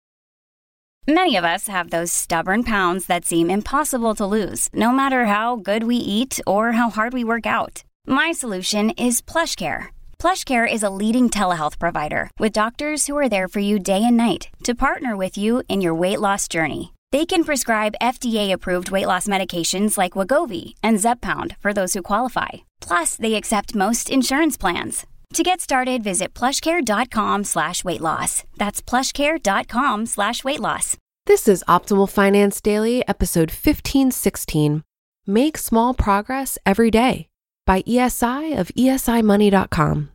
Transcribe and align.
Many 1.06 1.36
of 1.36 1.44
us 1.44 1.68
have 1.68 1.90
those 1.90 2.10
stubborn 2.10 2.64
pounds 2.64 3.04
that 3.06 3.26
seem 3.26 3.50
impossible 3.50 4.14
to 4.14 4.24
lose, 4.24 4.70
no 4.72 4.90
matter 4.90 5.26
how 5.26 5.56
good 5.56 5.84
we 5.84 5.96
eat 5.96 6.40
or 6.46 6.72
how 6.72 6.88
hard 6.88 7.12
we 7.12 7.24
work 7.24 7.46
out. 7.46 7.84
My 8.06 8.32
solution 8.32 8.88
is 8.96 9.20
PlushCare. 9.20 9.88
PlushCare 10.18 10.70
is 10.70 10.82
a 10.82 10.88
leading 10.88 11.28
telehealth 11.28 11.78
provider 11.78 12.30
with 12.38 12.54
doctors 12.54 13.06
who 13.06 13.18
are 13.18 13.28
there 13.28 13.48
for 13.48 13.60
you 13.60 13.78
day 13.78 14.02
and 14.02 14.16
night 14.16 14.48
to 14.62 14.74
partner 14.74 15.14
with 15.14 15.36
you 15.36 15.62
in 15.68 15.82
your 15.82 15.94
weight 15.94 16.20
loss 16.20 16.48
journey. 16.48 16.93
They 17.14 17.24
can 17.24 17.44
prescribe 17.44 18.00
FDA-approved 18.02 18.90
weight 18.90 19.06
loss 19.06 19.28
medications 19.28 19.96
like 19.96 20.16
Wegovy 20.18 20.74
and 20.82 20.98
Zepbound 20.98 21.56
for 21.60 21.72
those 21.72 21.92
who 21.92 22.02
qualify. 22.02 22.48
Plus, 22.80 23.14
they 23.14 23.34
accept 23.34 23.76
most 23.76 24.10
insurance 24.10 24.56
plans. 24.56 25.06
To 25.34 25.44
get 25.44 25.60
started, 25.60 26.02
visit 26.02 26.34
plushcare.com 26.34 27.44
slash 27.44 27.84
weight 27.84 28.00
loss. 28.00 28.42
That's 28.56 28.82
plushcare.com 28.82 30.06
slash 30.06 30.42
weight 30.42 30.58
loss. 30.58 30.96
This 31.26 31.46
is 31.46 31.62
Optimal 31.68 32.10
Finance 32.10 32.60
Daily, 32.60 33.06
episode 33.06 33.50
1516 33.50 34.82
Make 35.24 35.56
Small 35.56 35.94
Progress 35.94 36.58
Every 36.66 36.90
Day 36.90 37.28
by 37.64 37.82
ESI 37.82 38.58
of 38.58 38.72
esimoney.com. 38.76 40.10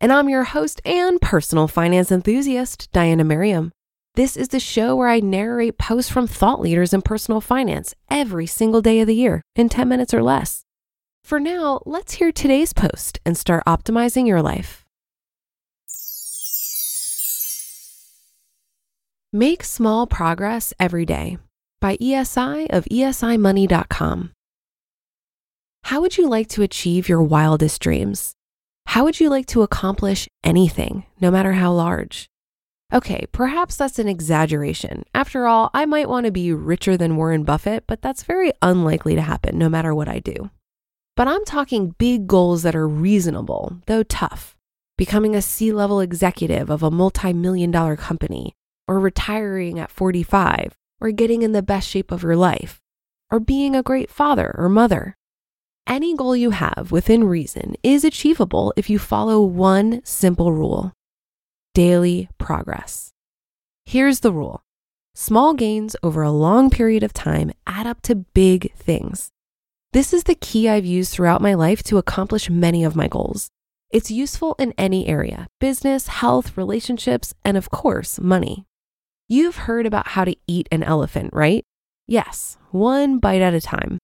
And 0.00 0.12
I'm 0.12 0.28
your 0.28 0.44
host 0.44 0.80
and 0.84 1.20
personal 1.20 1.66
finance 1.66 2.12
enthusiast, 2.12 2.92
Diana 2.92 3.24
Merriam. 3.24 3.72
This 4.16 4.36
is 4.36 4.48
the 4.48 4.60
show 4.60 4.94
where 4.94 5.08
I 5.08 5.18
narrate 5.18 5.76
posts 5.76 6.08
from 6.08 6.28
thought 6.28 6.60
leaders 6.60 6.94
in 6.94 7.02
personal 7.02 7.40
finance 7.40 7.96
every 8.08 8.46
single 8.46 8.80
day 8.80 9.00
of 9.00 9.08
the 9.08 9.14
year 9.14 9.42
in 9.56 9.68
10 9.68 9.88
minutes 9.88 10.14
or 10.14 10.22
less. 10.22 10.62
For 11.24 11.40
now, 11.40 11.80
let's 11.84 12.14
hear 12.14 12.30
today's 12.30 12.72
post 12.72 13.18
and 13.26 13.36
start 13.36 13.64
optimizing 13.66 14.28
your 14.28 14.40
life. 14.40 14.84
Make 19.32 19.64
small 19.64 20.06
progress 20.06 20.72
every 20.78 21.04
day 21.04 21.38
by 21.80 21.96
ESI 21.96 22.68
of 22.70 22.84
esimoney.com. 22.84 24.30
How 25.82 26.00
would 26.00 26.16
you 26.16 26.28
like 26.28 26.48
to 26.50 26.62
achieve 26.62 27.08
your 27.08 27.20
wildest 27.20 27.82
dreams? 27.82 28.34
How 28.86 29.02
would 29.02 29.18
you 29.18 29.28
like 29.28 29.46
to 29.46 29.62
accomplish 29.62 30.28
anything, 30.44 31.04
no 31.20 31.32
matter 31.32 31.54
how 31.54 31.72
large? 31.72 32.28
Okay, 32.94 33.26
perhaps 33.32 33.74
that's 33.74 33.98
an 33.98 34.06
exaggeration. 34.06 35.02
After 35.12 35.48
all, 35.48 35.68
I 35.74 35.84
might 35.84 36.08
want 36.08 36.26
to 36.26 36.32
be 36.32 36.52
richer 36.52 36.96
than 36.96 37.16
Warren 37.16 37.42
Buffett, 37.42 37.88
but 37.88 38.00
that's 38.00 38.22
very 38.22 38.52
unlikely 38.62 39.16
to 39.16 39.20
happen 39.20 39.58
no 39.58 39.68
matter 39.68 39.92
what 39.92 40.08
I 40.08 40.20
do. 40.20 40.50
But 41.16 41.26
I'm 41.26 41.44
talking 41.44 41.96
big 41.98 42.28
goals 42.28 42.62
that 42.62 42.76
are 42.76 42.86
reasonable, 42.86 43.80
though 43.86 44.04
tough. 44.04 44.56
Becoming 44.96 45.34
a 45.34 45.42
C 45.42 45.72
level 45.72 45.98
executive 45.98 46.70
of 46.70 46.84
a 46.84 46.90
multi 46.90 47.32
million 47.32 47.72
dollar 47.72 47.96
company, 47.96 48.54
or 48.86 49.00
retiring 49.00 49.80
at 49.80 49.90
45, 49.90 50.76
or 51.00 51.10
getting 51.10 51.42
in 51.42 51.50
the 51.50 51.62
best 51.62 51.88
shape 51.88 52.12
of 52.12 52.22
your 52.22 52.36
life, 52.36 52.80
or 53.28 53.40
being 53.40 53.74
a 53.74 53.82
great 53.82 54.08
father 54.08 54.54
or 54.56 54.68
mother. 54.68 55.16
Any 55.84 56.16
goal 56.16 56.36
you 56.36 56.50
have 56.50 56.92
within 56.92 57.24
reason 57.24 57.74
is 57.82 58.04
achievable 58.04 58.72
if 58.76 58.88
you 58.88 59.00
follow 59.00 59.42
one 59.42 60.00
simple 60.04 60.52
rule 60.52 60.92
daily 61.74 62.28
progress. 62.38 63.12
Here's 63.84 64.20
the 64.20 64.32
rule 64.32 64.62
small 65.14 65.54
gains 65.54 65.94
over 66.02 66.22
a 66.22 66.30
long 66.30 66.70
period 66.70 67.02
of 67.02 67.12
time 67.12 67.52
add 67.66 67.86
up 67.86 68.00
to 68.02 68.14
big 68.14 68.72
things. 68.74 69.30
This 69.92 70.12
is 70.12 70.24
the 70.24 70.34
key 70.34 70.68
I've 70.68 70.86
used 70.86 71.12
throughout 71.12 71.42
my 71.42 71.54
life 71.54 71.82
to 71.84 71.98
accomplish 71.98 72.50
many 72.50 72.82
of 72.82 72.96
my 72.96 73.06
goals. 73.06 73.50
It's 73.90 74.10
useful 74.10 74.56
in 74.58 74.74
any 74.76 75.06
area 75.06 75.46
business, 75.60 76.08
health, 76.08 76.56
relationships, 76.56 77.34
and 77.44 77.56
of 77.56 77.70
course, 77.70 78.18
money. 78.18 78.66
You've 79.28 79.56
heard 79.56 79.86
about 79.86 80.08
how 80.08 80.24
to 80.24 80.36
eat 80.46 80.68
an 80.72 80.82
elephant, 80.82 81.30
right? 81.32 81.64
Yes, 82.06 82.58
one 82.70 83.18
bite 83.18 83.40
at 83.40 83.54
a 83.54 83.60
time. 83.60 83.98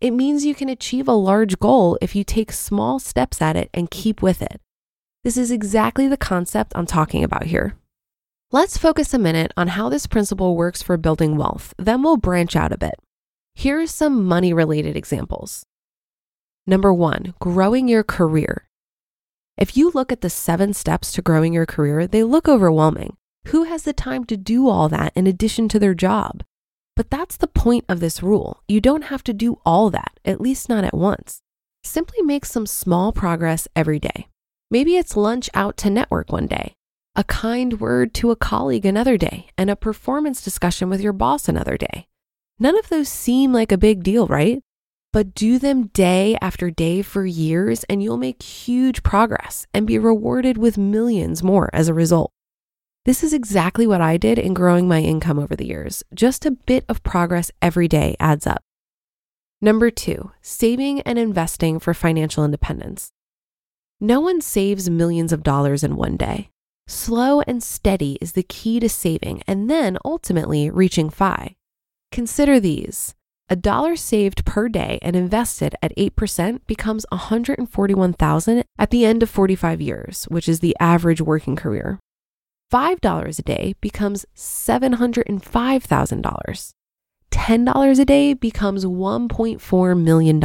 It 0.00 0.12
means 0.12 0.44
you 0.44 0.54
can 0.54 0.68
achieve 0.68 1.08
a 1.08 1.12
large 1.12 1.58
goal 1.58 1.98
if 2.00 2.14
you 2.14 2.22
take 2.22 2.52
small 2.52 2.98
steps 2.98 3.42
at 3.42 3.56
it 3.56 3.68
and 3.74 3.90
keep 3.90 4.22
with 4.22 4.42
it. 4.42 4.60
This 5.26 5.36
is 5.36 5.50
exactly 5.50 6.06
the 6.06 6.16
concept 6.16 6.70
I'm 6.76 6.86
talking 6.86 7.24
about 7.24 7.46
here. 7.46 7.76
Let's 8.52 8.78
focus 8.78 9.12
a 9.12 9.18
minute 9.18 9.50
on 9.56 9.66
how 9.66 9.88
this 9.88 10.06
principle 10.06 10.54
works 10.54 10.82
for 10.82 10.96
building 10.96 11.36
wealth, 11.36 11.74
then 11.78 12.04
we'll 12.04 12.16
branch 12.16 12.54
out 12.54 12.72
a 12.72 12.78
bit. 12.78 12.94
Here 13.52 13.80
are 13.80 13.88
some 13.88 14.24
money 14.24 14.52
related 14.52 14.96
examples. 14.96 15.66
Number 16.64 16.94
one, 16.94 17.34
growing 17.40 17.88
your 17.88 18.04
career. 18.04 18.68
If 19.58 19.76
you 19.76 19.90
look 19.92 20.12
at 20.12 20.20
the 20.20 20.30
seven 20.30 20.72
steps 20.72 21.10
to 21.14 21.22
growing 21.22 21.52
your 21.52 21.66
career, 21.66 22.06
they 22.06 22.22
look 22.22 22.46
overwhelming. 22.46 23.16
Who 23.48 23.64
has 23.64 23.82
the 23.82 23.92
time 23.92 24.26
to 24.26 24.36
do 24.36 24.68
all 24.68 24.88
that 24.90 25.12
in 25.16 25.26
addition 25.26 25.68
to 25.70 25.80
their 25.80 25.94
job? 25.94 26.44
But 26.94 27.10
that's 27.10 27.36
the 27.36 27.48
point 27.48 27.84
of 27.88 27.98
this 27.98 28.22
rule. 28.22 28.62
You 28.68 28.80
don't 28.80 29.06
have 29.06 29.24
to 29.24 29.32
do 29.32 29.58
all 29.66 29.90
that, 29.90 30.20
at 30.24 30.40
least 30.40 30.68
not 30.68 30.84
at 30.84 30.94
once. 30.94 31.42
Simply 31.82 32.22
make 32.22 32.44
some 32.44 32.64
small 32.64 33.10
progress 33.10 33.66
every 33.74 33.98
day. 33.98 34.28
Maybe 34.68 34.96
it's 34.96 35.16
lunch 35.16 35.48
out 35.54 35.76
to 35.78 35.90
network 35.90 36.32
one 36.32 36.48
day, 36.48 36.74
a 37.14 37.22
kind 37.22 37.78
word 37.78 38.12
to 38.14 38.32
a 38.32 38.36
colleague 38.36 38.84
another 38.84 39.16
day, 39.16 39.46
and 39.56 39.70
a 39.70 39.76
performance 39.76 40.42
discussion 40.42 40.88
with 40.88 41.00
your 41.00 41.12
boss 41.12 41.48
another 41.48 41.76
day. 41.76 42.08
None 42.58 42.76
of 42.76 42.88
those 42.88 43.08
seem 43.08 43.52
like 43.52 43.70
a 43.70 43.78
big 43.78 44.02
deal, 44.02 44.26
right? 44.26 44.60
But 45.12 45.34
do 45.34 45.60
them 45.60 45.86
day 45.88 46.36
after 46.42 46.68
day 46.68 47.02
for 47.02 47.24
years, 47.24 47.84
and 47.84 48.02
you'll 48.02 48.16
make 48.16 48.42
huge 48.42 49.04
progress 49.04 49.68
and 49.72 49.86
be 49.86 50.00
rewarded 50.00 50.58
with 50.58 50.76
millions 50.76 51.44
more 51.44 51.70
as 51.72 51.86
a 51.86 51.94
result. 51.94 52.32
This 53.04 53.22
is 53.22 53.32
exactly 53.32 53.86
what 53.86 54.00
I 54.00 54.16
did 54.16 54.36
in 54.36 54.52
growing 54.52 54.88
my 54.88 55.00
income 55.00 55.38
over 55.38 55.54
the 55.54 55.66
years. 55.66 56.02
Just 56.12 56.44
a 56.44 56.50
bit 56.50 56.84
of 56.88 57.04
progress 57.04 57.52
every 57.62 57.86
day 57.86 58.16
adds 58.18 58.48
up. 58.48 58.64
Number 59.62 59.92
two, 59.92 60.32
saving 60.42 61.02
and 61.02 61.20
investing 61.20 61.78
for 61.78 61.94
financial 61.94 62.44
independence. 62.44 63.12
No 64.00 64.20
one 64.20 64.40
saves 64.42 64.90
millions 64.90 65.32
of 65.32 65.42
dollars 65.42 65.82
in 65.82 65.96
one 65.96 66.18
day. 66.18 66.50
Slow 66.86 67.40
and 67.46 67.62
steady 67.62 68.18
is 68.20 68.32
the 68.32 68.42
key 68.42 68.78
to 68.80 68.90
saving 68.90 69.42
and 69.46 69.70
then 69.70 69.96
ultimately 70.04 70.68
reaching 70.68 71.08
FI. 71.08 71.56
Consider 72.12 72.60
these. 72.60 73.14
A 73.48 73.56
dollar 73.56 73.96
saved 73.96 74.44
per 74.44 74.68
day 74.68 74.98
and 75.00 75.16
invested 75.16 75.76
at 75.80 75.96
8% 75.96 76.60
becomes 76.66 77.06
141,000 77.10 78.64
at 78.78 78.90
the 78.90 79.06
end 79.06 79.22
of 79.22 79.30
45 79.30 79.80
years, 79.80 80.24
which 80.24 80.46
is 80.46 80.60
the 80.60 80.76
average 80.78 81.22
working 81.22 81.56
career. 81.56 81.98
$5 82.70 83.38
a 83.38 83.42
day 83.42 83.76
becomes 83.80 84.26
$705,000. 84.36 86.70
$10 87.30 87.98
a 87.98 88.04
day 88.04 88.34
becomes 88.34 88.84
$1.4 88.84 90.02
million. 90.02 90.38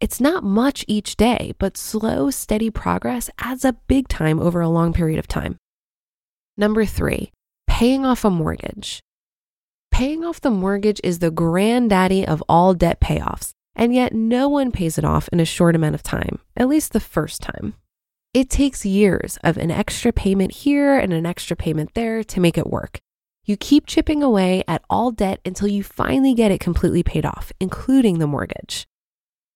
It's 0.00 0.18
not 0.18 0.42
much 0.42 0.82
each 0.88 1.16
day, 1.16 1.52
but 1.58 1.76
slow, 1.76 2.30
steady 2.30 2.70
progress 2.70 3.28
adds 3.38 3.66
up 3.66 3.76
big 3.86 4.08
time 4.08 4.40
over 4.40 4.62
a 4.62 4.68
long 4.68 4.94
period 4.94 5.18
of 5.18 5.28
time. 5.28 5.58
Number 6.56 6.86
three, 6.86 7.32
paying 7.66 8.06
off 8.06 8.24
a 8.24 8.30
mortgage. 8.30 9.00
Paying 9.90 10.24
off 10.24 10.40
the 10.40 10.50
mortgage 10.50 11.02
is 11.04 11.18
the 11.18 11.30
granddaddy 11.30 12.26
of 12.26 12.42
all 12.48 12.72
debt 12.72 12.98
payoffs, 12.98 13.50
and 13.76 13.94
yet 13.94 14.14
no 14.14 14.48
one 14.48 14.72
pays 14.72 14.96
it 14.96 15.04
off 15.04 15.28
in 15.32 15.40
a 15.40 15.44
short 15.44 15.76
amount 15.76 15.94
of 15.94 16.02
time, 16.02 16.38
at 16.56 16.68
least 16.68 16.94
the 16.94 17.00
first 17.00 17.42
time. 17.42 17.74
It 18.32 18.48
takes 18.48 18.86
years 18.86 19.38
of 19.44 19.58
an 19.58 19.70
extra 19.70 20.14
payment 20.14 20.52
here 20.52 20.98
and 20.98 21.12
an 21.12 21.26
extra 21.26 21.56
payment 21.56 21.90
there 21.92 22.24
to 22.24 22.40
make 22.40 22.56
it 22.56 22.70
work. 22.70 23.00
You 23.44 23.58
keep 23.58 23.86
chipping 23.86 24.22
away 24.22 24.64
at 24.66 24.82
all 24.88 25.10
debt 25.10 25.40
until 25.44 25.68
you 25.68 25.82
finally 25.82 26.32
get 26.32 26.52
it 26.52 26.60
completely 26.60 27.02
paid 27.02 27.26
off, 27.26 27.52
including 27.60 28.18
the 28.18 28.26
mortgage. 28.26 28.86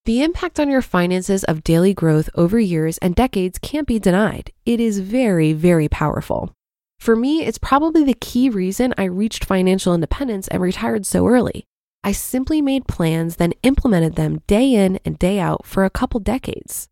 The 0.06 0.22
impact 0.22 0.60
on 0.60 0.68
your 0.68 0.82
finances 0.82 1.44
of 1.44 1.64
daily 1.64 1.94
growth 1.94 2.28
over 2.34 2.60
years 2.60 2.98
and 2.98 3.14
decades 3.14 3.58
can't 3.58 3.86
be 3.86 3.98
denied. 3.98 4.52
It 4.66 4.78
is 4.78 4.98
very, 4.98 5.54
very 5.54 5.88
powerful. 5.88 6.52
For 6.98 7.16
me, 7.16 7.42
it's 7.42 7.56
probably 7.56 8.04
the 8.04 8.12
key 8.12 8.50
reason 8.50 8.92
I 8.98 9.04
reached 9.04 9.46
financial 9.46 9.94
independence 9.94 10.46
and 10.48 10.62
retired 10.62 11.06
so 11.06 11.26
early. 11.26 11.64
I 12.02 12.12
simply 12.12 12.60
made 12.60 12.86
plans, 12.86 13.36
then 13.36 13.54
implemented 13.62 14.16
them 14.16 14.42
day 14.46 14.74
in 14.74 15.00
and 15.06 15.18
day 15.18 15.38
out 15.40 15.64
for 15.64 15.86
a 15.86 15.90
couple 15.90 16.20
decades. 16.20 16.86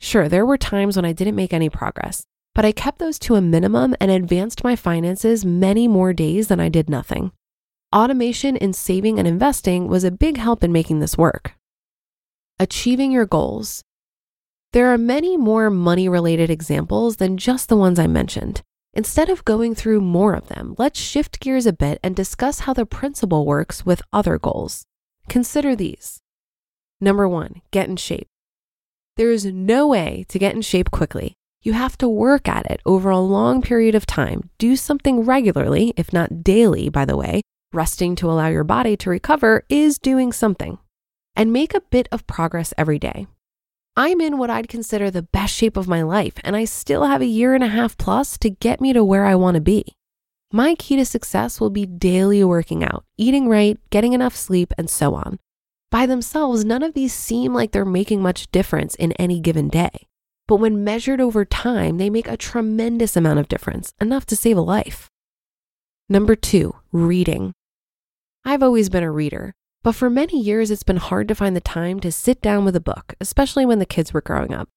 Sure, 0.00 0.26
there 0.26 0.46
were 0.46 0.56
times 0.56 0.96
when 0.96 1.04
I 1.04 1.12
didn't 1.12 1.36
make 1.36 1.52
any 1.52 1.68
progress, 1.68 2.24
but 2.54 2.64
I 2.64 2.72
kept 2.72 2.98
those 2.98 3.18
to 3.20 3.34
a 3.34 3.42
minimum 3.42 3.94
and 4.00 4.10
advanced 4.10 4.64
my 4.64 4.74
finances 4.74 5.44
many 5.44 5.86
more 5.86 6.14
days 6.14 6.48
than 6.48 6.60
I 6.60 6.70
did 6.70 6.88
nothing. 6.88 7.32
Automation 7.94 8.56
in 8.56 8.72
saving 8.72 9.18
and 9.18 9.28
investing 9.28 9.86
was 9.86 10.02
a 10.02 10.10
big 10.10 10.38
help 10.38 10.64
in 10.64 10.72
making 10.72 11.00
this 11.00 11.18
work. 11.18 11.56
Achieving 12.60 13.10
your 13.10 13.26
goals. 13.26 13.82
There 14.72 14.92
are 14.92 14.98
many 14.98 15.36
more 15.36 15.70
money 15.70 16.08
related 16.08 16.50
examples 16.50 17.16
than 17.16 17.36
just 17.36 17.68
the 17.68 17.76
ones 17.76 17.98
I 17.98 18.06
mentioned. 18.06 18.62
Instead 18.92 19.28
of 19.28 19.44
going 19.44 19.74
through 19.74 20.00
more 20.00 20.34
of 20.34 20.46
them, 20.46 20.76
let's 20.78 21.00
shift 21.00 21.40
gears 21.40 21.66
a 21.66 21.72
bit 21.72 21.98
and 22.04 22.14
discuss 22.14 22.60
how 22.60 22.72
the 22.72 22.86
principle 22.86 23.44
works 23.44 23.84
with 23.84 24.02
other 24.12 24.38
goals. 24.38 24.84
Consider 25.28 25.74
these. 25.74 26.20
Number 27.00 27.28
one, 27.28 27.60
get 27.72 27.88
in 27.88 27.96
shape. 27.96 28.28
There 29.16 29.32
is 29.32 29.44
no 29.44 29.88
way 29.88 30.24
to 30.28 30.38
get 30.38 30.54
in 30.54 30.62
shape 30.62 30.92
quickly. 30.92 31.34
You 31.62 31.72
have 31.72 31.98
to 31.98 32.08
work 32.08 32.46
at 32.46 32.70
it 32.70 32.80
over 32.86 33.10
a 33.10 33.18
long 33.18 33.62
period 33.62 33.96
of 33.96 34.06
time, 34.06 34.50
do 34.58 34.76
something 34.76 35.22
regularly, 35.22 35.92
if 35.96 36.12
not 36.12 36.44
daily, 36.44 36.88
by 36.88 37.04
the 37.04 37.16
way. 37.16 37.40
Resting 37.72 38.14
to 38.16 38.30
allow 38.30 38.46
your 38.46 38.62
body 38.62 38.96
to 38.98 39.10
recover 39.10 39.64
is 39.68 39.98
doing 39.98 40.32
something. 40.32 40.78
And 41.36 41.52
make 41.52 41.74
a 41.74 41.80
bit 41.80 42.08
of 42.12 42.26
progress 42.26 42.72
every 42.78 42.98
day. 42.98 43.26
I'm 43.96 44.20
in 44.20 44.38
what 44.38 44.50
I'd 44.50 44.68
consider 44.68 45.10
the 45.10 45.22
best 45.22 45.54
shape 45.54 45.76
of 45.76 45.88
my 45.88 46.02
life, 46.02 46.34
and 46.42 46.56
I 46.56 46.64
still 46.64 47.04
have 47.04 47.22
a 47.22 47.26
year 47.26 47.54
and 47.54 47.62
a 47.62 47.68
half 47.68 47.96
plus 47.96 48.36
to 48.38 48.50
get 48.50 48.80
me 48.80 48.92
to 48.92 49.04
where 49.04 49.24
I 49.24 49.34
want 49.34 49.54
to 49.54 49.60
be. 49.60 49.94
My 50.52 50.74
key 50.74 50.96
to 50.96 51.04
success 51.04 51.60
will 51.60 51.70
be 51.70 51.86
daily 51.86 52.42
working 52.44 52.84
out, 52.84 53.04
eating 53.16 53.48
right, 53.48 53.78
getting 53.90 54.12
enough 54.12 54.36
sleep, 54.36 54.72
and 54.78 54.88
so 54.88 55.14
on. 55.14 55.38
By 55.90 56.06
themselves, 56.06 56.64
none 56.64 56.82
of 56.82 56.94
these 56.94 57.12
seem 57.12 57.54
like 57.54 57.70
they're 57.70 57.84
making 57.84 58.20
much 58.20 58.50
difference 58.50 58.94
in 58.96 59.12
any 59.12 59.38
given 59.40 59.68
day. 59.68 60.06
But 60.46 60.56
when 60.56 60.84
measured 60.84 61.20
over 61.20 61.44
time, 61.44 61.98
they 61.98 62.10
make 62.10 62.28
a 62.28 62.36
tremendous 62.36 63.16
amount 63.16 63.38
of 63.38 63.48
difference, 63.48 63.92
enough 64.00 64.26
to 64.26 64.36
save 64.36 64.56
a 64.56 64.60
life. 64.60 65.08
Number 66.08 66.34
two, 66.34 66.74
reading. 66.92 67.52
I've 68.44 68.62
always 68.62 68.88
been 68.88 69.04
a 69.04 69.10
reader, 69.10 69.54
but 69.84 69.94
for 69.94 70.08
many 70.08 70.40
years, 70.40 70.70
it's 70.70 70.82
been 70.82 70.96
hard 70.96 71.28
to 71.28 71.34
find 71.34 71.54
the 71.54 71.60
time 71.60 72.00
to 72.00 72.10
sit 72.10 72.40
down 72.40 72.64
with 72.64 72.74
a 72.74 72.80
book, 72.80 73.14
especially 73.20 73.66
when 73.66 73.78
the 73.78 73.86
kids 73.86 74.14
were 74.14 74.22
growing 74.22 74.52
up. 74.52 74.68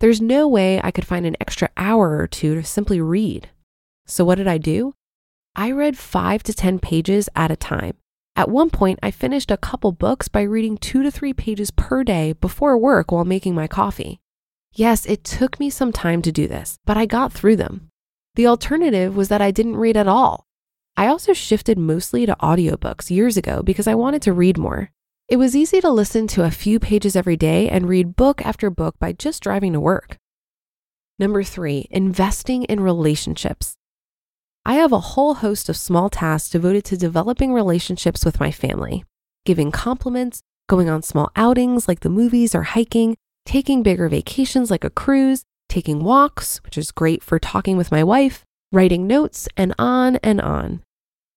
There's 0.00 0.20
no 0.20 0.48
way 0.48 0.80
I 0.82 0.90
could 0.90 1.06
find 1.06 1.26
an 1.26 1.36
extra 1.38 1.68
hour 1.76 2.16
or 2.16 2.26
two 2.26 2.54
to 2.54 2.64
simply 2.64 2.98
read. 2.98 3.50
So, 4.06 4.24
what 4.24 4.36
did 4.36 4.48
I 4.48 4.56
do? 4.56 4.94
I 5.54 5.70
read 5.70 5.98
five 5.98 6.42
to 6.44 6.54
10 6.54 6.78
pages 6.78 7.28
at 7.36 7.50
a 7.50 7.56
time. 7.56 7.98
At 8.34 8.50
one 8.50 8.70
point, 8.70 8.98
I 9.02 9.10
finished 9.10 9.50
a 9.50 9.58
couple 9.58 9.92
books 9.92 10.28
by 10.28 10.42
reading 10.42 10.78
two 10.78 11.02
to 11.02 11.10
three 11.10 11.34
pages 11.34 11.70
per 11.70 12.02
day 12.02 12.32
before 12.32 12.78
work 12.78 13.12
while 13.12 13.24
making 13.24 13.54
my 13.54 13.66
coffee. 13.66 14.20
Yes, 14.72 15.04
it 15.04 15.22
took 15.22 15.60
me 15.60 15.68
some 15.68 15.92
time 15.92 16.22
to 16.22 16.32
do 16.32 16.48
this, 16.48 16.78
but 16.86 16.96
I 16.96 17.04
got 17.04 17.32
through 17.32 17.56
them. 17.56 17.88
The 18.36 18.46
alternative 18.46 19.16
was 19.16 19.28
that 19.28 19.42
I 19.42 19.50
didn't 19.50 19.76
read 19.76 19.96
at 19.98 20.08
all. 20.08 20.45
I 20.98 21.08
also 21.08 21.34
shifted 21.34 21.78
mostly 21.78 22.24
to 22.24 22.36
audiobooks 22.40 23.10
years 23.10 23.36
ago 23.36 23.62
because 23.62 23.86
I 23.86 23.94
wanted 23.94 24.22
to 24.22 24.32
read 24.32 24.56
more. 24.56 24.90
It 25.28 25.36
was 25.36 25.54
easy 25.54 25.80
to 25.82 25.90
listen 25.90 26.26
to 26.28 26.44
a 26.44 26.50
few 26.50 26.78
pages 26.78 27.14
every 27.14 27.36
day 27.36 27.68
and 27.68 27.88
read 27.88 28.16
book 28.16 28.40
after 28.46 28.70
book 28.70 28.94
by 28.98 29.12
just 29.12 29.42
driving 29.42 29.74
to 29.74 29.80
work. 29.80 30.16
Number 31.18 31.42
three, 31.42 31.86
investing 31.90 32.64
in 32.64 32.80
relationships. 32.80 33.74
I 34.64 34.74
have 34.74 34.92
a 34.92 35.00
whole 35.00 35.34
host 35.34 35.68
of 35.68 35.76
small 35.76 36.08
tasks 36.08 36.50
devoted 36.50 36.84
to 36.86 36.96
developing 36.96 37.52
relationships 37.52 38.24
with 38.24 38.40
my 38.40 38.50
family, 38.50 39.04
giving 39.44 39.70
compliments, 39.70 40.40
going 40.68 40.88
on 40.88 41.02
small 41.02 41.30
outings 41.36 41.88
like 41.88 42.00
the 42.00 42.08
movies 42.08 42.54
or 42.54 42.62
hiking, 42.62 43.16
taking 43.44 43.82
bigger 43.82 44.08
vacations 44.08 44.70
like 44.70 44.84
a 44.84 44.90
cruise, 44.90 45.44
taking 45.68 46.02
walks, 46.02 46.62
which 46.64 46.78
is 46.78 46.90
great 46.90 47.22
for 47.22 47.38
talking 47.38 47.76
with 47.76 47.92
my 47.92 48.02
wife, 48.02 48.44
writing 48.72 49.06
notes, 49.06 49.46
and 49.56 49.74
on 49.78 50.16
and 50.16 50.40
on. 50.40 50.82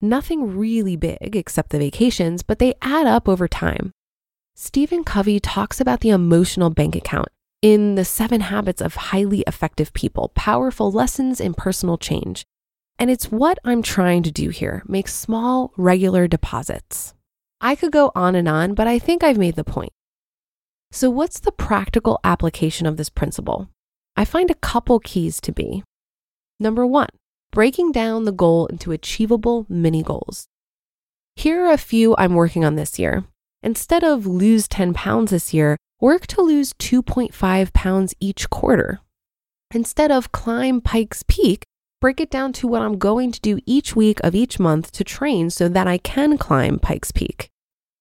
Nothing 0.02 0.58
really 0.58 0.96
big 0.96 1.36
except 1.36 1.72
the 1.72 1.80
vacations, 1.80 2.42
but 2.42 2.60
they 2.60 2.74
add 2.82 3.06
up 3.06 3.28
over 3.28 3.48
time. 3.48 3.92
Stephen 4.56 5.04
Covey 5.04 5.40
talks 5.40 5.82
about 5.82 6.00
the 6.00 6.10
emotional 6.10 6.70
bank 6.70 6.96
account 6.96 7.28
in 7.62 7.96
The 7.96 8.06
Seven 8.06 8.42
Habits 8.42 8.82
of 8.82 8.96
Highly 8.96 9.44
Effective 9.46 9.92
People 9.94 10.32
Powerful 10.36 10.92
Lessons 10.92 11.42
in 11.42 11.54
Personal 11.54 11.98
Change. 11.98 12.44
And 12.98 13.10
it's 13.10 13.32
what 13.32 13.60
I'm 13.66 13.82
trying 13.82 14.24
to 14.24 14.32
do 14.32 14.50
here 14.50 14.84
make 14.88 15.10
small, 15.10 15.74
regular 15.76 16.28
deposits. 16.28 17.14
I 17.60 17.76
could 17.76 17.92
go 17.92 18.14
on 18.16 18.36
and 18.36 18.48
on, 18.48 18.74
but 18.76 18.88
I 18.88 19.00
think 19.00 19.24
I've 19.24 19.38
made 19.38 19.56
the 19.56 19.66
point. 19.66 19.92
So, 20.92 21.10
what's 21.10 21.40
the 21.40 21.52
practical 21.52 22.20
application 22.24 22.88
of 22.88 22.98
this 22.98 23.10
principle? 23.10 23.70
I 24.16 24.26
find 24.26 24.50
a 24.50 24.56
couple 24.56 25.00
keys 25.00 25.42
to 25.42 25.52
be. 25.52 25.84
Number 26.60 26.86
one, 26.86 27.10
breaking 27.52 27.92
down 27.92 28.26
the 28.26 28.32
goal 28.32 28.68
into 28.68 28.92
achievable 28.92 29.66
mini 29.70 30.04
goals. 30.04 30.48
Here 31.36 31.66
are 31.66 31.72
a 31.72 31.78
few 31.78 32.16
I'm 32.18 32.34
working 32.34 32.66
on 32.66 32.76
this 32.76 33.00
year. 33.00 33.26
Instead 33.64 34.04
of 34.04 34.26
lose 34.26 34.68
10 34.68 34.94
pounds 34.94 35.32
this 35.32 35.54
year, 35.54 35.78
work 36.00 36.28
to 36.28 36.42
lose 36.42 36.74
2.5 36.74 37.74
pounds 37.74 38.14
each 38.20 38.50
quarter. 38.50 39.00
Instead 39.74 40.12
of 40.12 40.32
climb 40.32 40.82
Pikes 40.82 41.24
Peak, 41.28 41.64
break 42.02 42.20
it 42.20 42.30
down 42.30 42.54
to 42.54 42.68
what 42.68 42.82
I'm 42.82 42.98
going 42.98 43.32
to 43.32 43.42
do 43.42 43.60
each 43.66 43.96
week 43.96 44.20
of 44.24 44.34
each 44.36 44.60
month 44.60 44.92
to 44.94 45.04
train 45.04 45.50
so 45.50 45.68
that 45.68 45.88
I 45.88 45.98
can 45.98 46.38
climb 46.38 46.80
Pikes 46.80 47.12
Peak. 47.12 47.50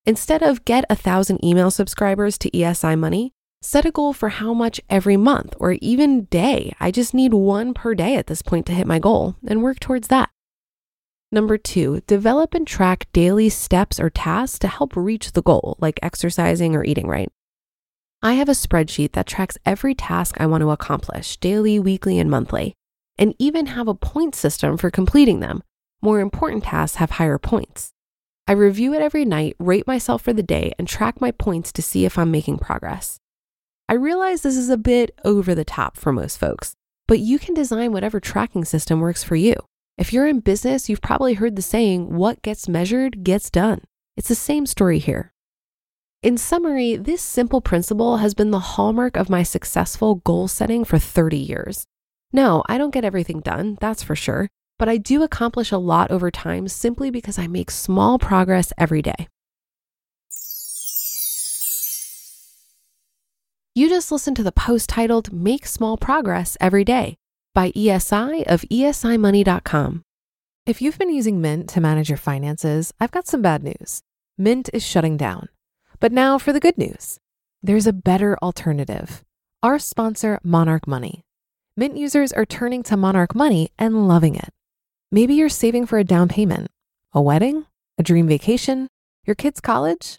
Instead 0.06 0.42
of 0.42 0.64
get 0.64 0.84
a 0.88 0.96
thousand 0.96 1.44
email 1.44 1.70
subscribers 1.70 2.38
to 2.38 2.50
ESI 2.50 2.98
Money, 2.98 3.32
Set 3.60 3.84
a 3.84 3.90
goal 3.90 4.12
for 4.12 4.28
how 4.28 4.54
much 4.54 4.80
every 4.88 5.16
month 5.16 5.54
or 5.58 5.72
even 5.72 6.24
day. 6.26 6.72
I 6.78 6.92
just 6.92 7.12
need 7.12 7.34
one 7.34 7.74
per 7.74 7.92
day 7.94 8.14
at 8.14 8.28
this 8.28 8.40
point 8.40 8.66
to 8.66 8.72
hit 8.72 8.86
my 8.86 9.00
goal 9.00 9.34
and 9.46 9.62
work 9.62 9.80
towards 9.80 10.08
that. 10.08 10.30
Number 11.32 11.58
two, 11.58 12.00
develop 12.06 12.54
and 12.54 12.66
track 12.66 13.08
daily 13.12 13.48
steps 13.48 13.98
or 13.98 14.10
tasks 14.10 14.60
to 14.60 14.68
help 14.68 14.94
reach 14.94 15.32
the 15.32 15.42
goal, 15.42 15.76
like 15.80 15.98
exercising 16.02 16.76
or 16.76 16.84
eating 16.84 17.08
right. 17.08 17.28
I 18.22 18.34
have 18.34 18.48
a 18.48 18.52
spreadsheet 18.52 19.12
that 19.12 19.26
tracks 19.26 19.58
every 19.66 19.94
task 19.94 20.40
I 20.40 20.46
want 20.46 20.62
to 20.62 20.70
accomplish 20.70 21.36
daily, 21.36 21.78
weekly, 21.78 22.18
and 22.18 22.30
monthly, 22.30 22.74
and 23.18 23.34
even 23.38 23.66
have 23.66 23.88
a 23.88 23.94
point 23.94 24.36
system 24.36 24.76
for 24.76 24.90
completing 24.90 25.40
them. 25.40 25.62
More 26.00 26.20
important 26.20 26.64
tasks 26.64 26.96
have 26.96 27.10
higher 27.12 27.38
points. 27.38 27.90
I 28.46 28.52
review 28.52 28.94
it 28.94 29.02
every 29.02 29.24
night, 29.24 29.56
rate 29.58 29.86
myself 29.86 30.22
for 30.22 30.32
the 30.32 30.42
day, 30.42 30.72
and 30.78 30.88
track 30.88 31.20
my 31.20 31.32
points 31.32 31.72
to 31.72 31.82
see 31.82 32.04
if 32.04 32.16
I'm 32.16 32.30
making 32.30 32.58
progress. 32.58 33.18
I 33.90 33.94
realize 33.94 34.42
this 34.42 34.58
is 34.58 34.68
a 34.68 34.76
bit 34.76 35.18
over 35.24 35.54
the 35.54 35.64
top 35.64 35.96
for 35.96 36.12
most 36.12 36.38
folks, 36.38 36.74
but 37.06 37.20
you 37.20 37.38
can 37.38 37.54
design 37.54 37.90
whatever 37.90 38.20
tracking 38.20 38.66
system 38.66 39.00
works 39.00 39.24
for 39.24 39.34
you. 39.34 39.54
If 39.96 40.12
you're 40.12 40.26
in 40.26 40.40
business, 40.40 40.90
you've 40.90 41.00
probably 41.00 41.34
heard 41.34 41.56
the 41.56 41.62
saying, 41.62 42.14
what 42.14 42.42
gets 42.42 42.68
measured 42.68 43.24
gets 43.24 43.48
done. 43.48 43.80
It's 44.14 44.28
the 44.28 44.34
same 44.34 44.66
story 44.66 44.98
here. 44.98 45.32
In 46.22 46.36
summary, 46.36 46.96
this 46.96 47.22
simple 47.22 47.62
principle 47.62 48.18
has 48.18 48.34
been 48.34 48.50
the 48.50 48.58
hallmark 48.58 49.16
of 49.16 49.30
my 49.30 49.42
successful 49.42 50.16
goal 50.16 50.48
setting 50.48 50.84
for 50.84 50.98
30 50.98 51.38
years. 51.38 51.86
No, 52.30 52.62
I 52.68 52.76
don't 52.76 52.92
get 52.92 53.06
everything 53.06 53.40
done, 53.40 53.78
that's 53.80 54.02
for 54.02 54.14
sure, 54.14 54.48
but 54.78 54.90
I 54.90 54.98
do 54.98 55.22
accomplish 55.22 55.72
a 55.72 55.78
lot 55.78 56.10
over 56.10 56.30
time 56.30 56.68
simply 56.68 57.10
because 57.10 57.38
I 57.38 57.46
make 57.46 57.70
small 57.70 58.18
progress 58.18 58.70
every 58.76 59.00
day. 59.00 59.28
You 63.78 63.88
just 63.88 64.10
listened 64.10 64.34
to 64.38 64.42
the 64.42 64.50
post 64.50 64.88
titled 64.88 65.32
Make 65.32 65.64
Small 65.64 65.96
Progress 65.96 66.56
Every 66.60 66.82
Day 66.82 67.14
by 67.54 67.70
ESI 67.70 68.42
of 68.48 68.62
esimoney.com. 68.62 70.02
If 70.66 70.82
you've 70.82 70.98
been 70.98 71.14
using 71.14 71.40
Mint 71.40 71.68
to 71.68 71.80
manage 71.80 72.08
your 72.08 72.18
finances, 72.18 72.92
I've 72.98 73.12
got 73.12 73.28
some 73.28 73.40
bad 73.40 73.62
news. 73.62 74.02
Mint 74.36 74.68
is 74.72 74.84
shutting 74.84 75.16
down. 75.16 75.48
But 76.00 76.10
now 76.10 76.38
for 76.38 76.52
the 76.52 76.58
good 76.58 76.76
news 76.76 77.20
there's 77.62 77.86
a 77.86 77.92
better 77.92 78.36
alternative. 78.42 79.22
Our 79.62 79.78
sponsor, 79.78 80.40
Monarch 80.42 80.88
Money. 80.88 81.22
Mint 81.76 81.96
users 81.96 82.32
are 82.32 82.44
turning 82.44 82.82
to 82.82 82.96
Monarch 82.96 83.36
Money 83.36 83.70
and 83.78 84.08
loving 84.08 84.34
it. 84.34 84.52
Maybe 85.12 85.34
you're 85.34 85.48
saving 85.48 85.86
for 85.86 86.00
a 86.00 86.04
down 86.04 86.26
payment, 86.26 86.72
a 87.12 87.22
wedding, 87.22 87.66
a 87.96 88.02
dream 88.02 88.26
vacation, 88.26 88.88
your 89.24 89.36
kids' 89.36 89.60
college 89.60 90.18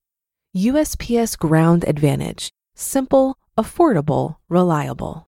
USPS 0.55 1.37
Ground 1.37 1.85
Advantage. 1.87 2.51
Simple, 2.75 3.37
affordable, 3.57 4.35
reliable. 4.49 5.29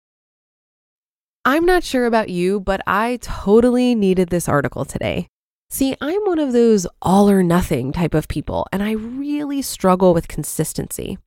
I'm 1.44 1.66
not 1.66 1.84
sure 1.84 2.06
about 2.06 2.30
you, 2.30 2.58
but 2.58 2.80
I 2.86 3.18
totally 3.20 3.94
needed 3.94 4.30
this 4.30 4.48
article 4.48 4.86
today. 4.86 5.26
See, 5.68 5.94
I'm 6.00 6.22
one 6.22 6.38
of 6.38 6.54
those 6.54 6.86
all 7.02 7.28
or 7.28 7.42
nothing 7.42 7.92
type 7.92 8.14
of 8.14 8.28
people, 8.28 8.66
and 8.72 8.82
I 8.82 8.92
really 8.92 9.60
struggle 9.60 10.14
with 10.14 10.26
consistency. 10.26 11.18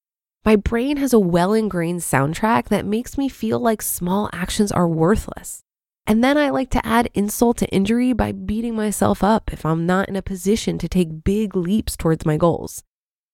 My 0.44 0.56
brain 0.56 0.98
has 0.98 1.14
a 1.14 1.20
well 1.20 1.54
ingrained 1.54 2.00
soundtrack 2.00 2.70
that 2.70 2.88
makes 2.88 3.16
me 3.16 3.30
feel 3.30 3.60
like 3.60 3.84
small 3.84 4.28
actions 4.34 4.72
are 4.72 4.88
worthless. 4.88 5.62
And 6.08 6.24
then 6.24 6.36
I 6.36 6.50
like 6.50 6.72
to 6.72 6.84
add 6.84 7.12
insult 7.14 7.58
to 7.58 7.70
injury 7.70 8.12
by 8.12 8.32
beating 8.32 8.76
myself 8.76 9.24
up 9.24 9.54
if 9.54 9.64
I'm 9.64 9.86
not 9.86 10.10
in 10.10 10.16
a 10.16 10.24
position 10.24 10.80
to 10.80 10.90
take 10.90 11.24
big 11.24 11.56
leaps 11.56 11.96
towards 11.96 12.26
my 12.26 12.38
goals. 12.38 12.84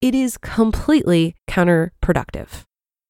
It 0.02 0.16
is 0.16 0.38
completely 0.38 1.36
counterproductive. 1.50 2.64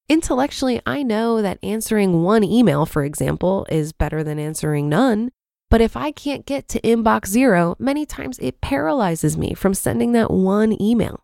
Intellectually, 0.08 0.80
I 0.84 1.04
know 1.04 1.40
that 1.40 1.60
answering 1.62 2.24
one 2.24 2.42
email, 2.42 2.84
for 2.84 3.04
example, 3.04 3.64
is 3.70 3.92
better 3.92 4.24
than 4.24 4.40
answering 4.40 4.88
none. 4.88 5.30
But 5.70 5.80
if 5.80 5.96
I 5.96 6.10
can't 6.10 6.44
get 6.44 6.66
to 6.68 6.80
inbox 6.80 7.28
zero, 7.28 7.76
many 7.78 8.04
times 8.04 8.40
it 8.40 8.60
paralyzes 8.60 9.38
me 9.38 9.54
from 9.54 9.72
sending 9.72 10.10
that 10.12 10.32
one 10.32 10.82
email. 10.82 11.22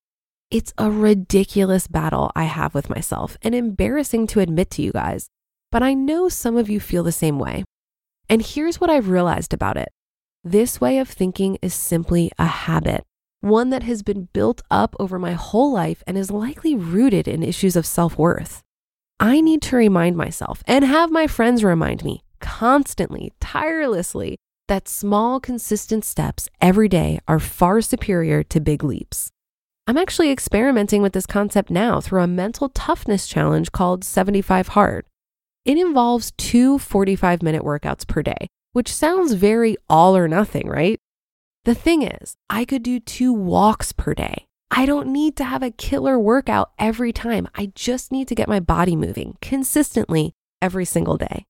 It's 0.52 0.72
a 0.78 0.88
ridiculous 0.88 1.88
battle 1.88 2.30
I 2.36 2.44
have 2.44 2.72
with 2.72 2.88
myself 2.88 3.36
and 3.42 3.52
embarrassing 3.52 4.28
to 4.28 4.40
admit 4.40 4.70
to 4.72 4.82
you 4.82 4.92
guys, 4.92 5.28
but 5.72 5.82
I 5.82 5.94
know 5.94 6.28
some 6.28 6.56
of 6.56 6.70
you 6.70 6.78
feel 6.78 7.02
the 7.02 7.10
same 7.10 7.40
way. 7.40 7.64
And 8.28 8.40
here's 8.40 8.80
what 8.80 8.88
I've 8.88 9.08
realized 9.08 9.52
about 9.52 9.76
it 9.76 9.88
this 10.44 10.80
way 10.80 10.98
of 10.98 11.08
thinking 11.08 11.58
is 11.60 11.74
simply 11.74 12.30
a 12.38 12.46
habit, 12.46 13.04
one 13.46 13.70
that 13.70 13.82
has 13.84 14.02
been 14.02 14.28
built 14.32 14.60
up 14.70 14.94
over 14.98 15.18
my 15.18 15.32
whole 15.32 15.72
life 15.72 16.02
and 16.06 16.18
is 16.18 16.30
likely 16.30 16.74
rooted 16.74 17.26
in 17.26 17.42
issues 17.42 17.76
of 17.76 17.86
self 17.86 18.18
worth. 18.18 18.62
I 19.18 19.40
need 19.40 19.62
to 19.62 19.76
remind 19.76 20.16
myself 20.16 20.62
and 20.66 20.84
have 20.84 21.10
my 21.10 21.26
friends 21.26 21.64
remind 21.64 22.04
me 22.04 22.22
constantly, 22.40 23.32
tirelessly, 23.40 24.36
that 24.68 24.88
small, 24.88 25.40
consistent 25.40 26.04
steps 26.04 26.48
every 26.60 26.88
day 26.88 27.18
are 27.28 27.38
far 27.38 27.80
superior 27.80 28.42
to 28.42 28.60
big 28.60 28.82
leaps. 28.82 29.30
I'm 29.86 29.96
actually 29.96 30.30
experimenting 30.30 31.02
with 31.02 31.12
this 31.12 31.26
concept 31.26 31.70
now 31.70 32.00
through 32.00 32.22
a 32.22 32.26
mental 32.26 32.68
toughness 32.70 33.28
challenge 33.28 33.70
called 33.70 34.04
75 34.04 34.68
Hard. 34.68 35.06
It 35.64 35.78
involves 35.78 36.32
two 36.36 36.78
45 36.78 37.42
minute 37.42 37.62
workouts 37.62 38.06
per 38.06 38.22
day, 38.22 38.48
which 38.72 38.92
sounds 38.92 39.34
very 39.34 39.76
all 39.88 40.16
or 40.16 40.26
nothing, 40.26 40.68
right? 40.68 40.98
The 41.66 41.74
thing 41.74 42.02
is, 42.02 42.36
I 42.48 42.64
could 42.64 42.82
do 42.82 42.98
two 42.98 43.32
walks 43.32 43.92
per 43.92 44.14
day. 44.14 44.46
I 44.70 44.86
don't 44.86 45.08
need 45.08 45.36
to 45.36 45.44
have 45.44 45.62
a 45.62 45.70
killer 45.70 46.18
workout 46.18 46.70
every 46.78 47.12
time. 47.12 47.46
I 47.54 47.72
just 47.74 48.10
need 48.10 48.28
to 48.28 48.34
get 48.34 48.48
my 48.48 48.60
body 48.60 48.96
moving 48.96 49.36
consistently 49.42 50.32
every 50.62 50.86
single 50.86 51.18
day. 51.18 51.44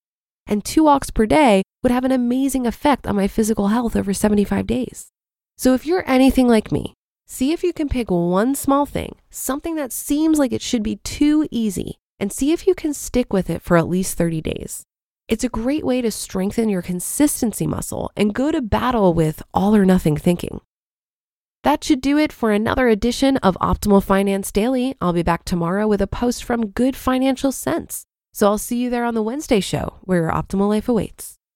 And 0.45 0.65
two 0.65 0.83
walks 0.83 1.09
per 1.11 1.25
day 1.25 1.61
would 1.81 1.91
have 1.91 2.03
an 2.03 2.11
amazing 2.11 2.67
effect 2.67 3.07
on 3.07 3.15
my 3.15 3.29
physical 3.29 3.69
health 3.69 3.95
over 3.95 4.13
75 4.13 4.67
days. 4.67 5.07
So 5.55 5.73
if 5.73 5.85
you're 5.85 6.03
anything 6.09 6.49
like 6.49 6.71
me, 6.71 6.93
See 7.29 7.51
if 7.51 7.61
you 7.61 7.73
can 7.73 7.89
pick 7.89 8.09
one 8.09 8.55
small 8.55 8.85
thing, 8.85 9.17
something 9.29 9.75
that 9.75 9.91
seems 9.91 10.39
like 10.39 10.53
it 10.53 10.61
should 10.61 10.81
be 10.81 10.95
too 11.03 11.45
easy, 11.51 11.97
and 12.21 12.31
see 12.31 12.53
if 12.53 12.65
you 12.65 12.73
can 12.73 12.93
stick 12.93 13.33
with 13.33 13.49
it 13.49 13.61
for 13.61 13.75
at 13.75 13.89
least 13.89 14.17
30 14.17 14.41
days. 14.41 14.86
It's 15.27 15.43
a 15.43 15.49
great 15.49 15.83
way 15.83 16.01
to 16.01 16.09
strengthen 16.09 16.69
your 16.69 16.81
consistency 16.81 17.67
muscle 17.67 18.11
and 18.15 18.33
go 18.33 18.49
to 18.49 18.61
battle 18.61 19.13
with 19.13 19.43
all 19.53 19.75
or 19.75 19.85
nothing 19.85 20.15
thinking. 20.15 20.61
That 21.63 21.83
should 21.83 21.99
do 21.99 22.17
it 22.17 22.31
for 22.31 22.53
another 22.53 22.87
edition 22.87 23.35
of 23.37 23.57
Optimal 23.59 24.01
Finance 24.01 24.53
Daily. 24.53 24.95
I'll 25.01 25.11
be 25.11 25.23
back 25.23 25.43
tomorrow 25.43 25.85
with 25.85 26.01
a 26.01 26.07
post 26.07 26.45
from 26.45 26.67
Good 26.67 26.95
Financial 26.95 27.51
Sense. 27.51 28.05
So 28.31 28.47
I'll 28.47 28.57
see 28.57 28.77
you 28.77 28.89
there 28.89 29.03
on 29.03 29.15
the 29.15 29.21
Wednesday 29.21 29.59
show 29.59 29.97
where 30.01 30.21
your 30.21 30.31
optimal 30.31 30.69
life 30.69 30.87
awaits. 30.87 31.37